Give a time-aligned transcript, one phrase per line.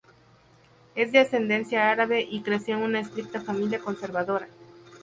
[0.95, 4.47] Es de ascendencia árabe y creció en una estricta familia conservadora.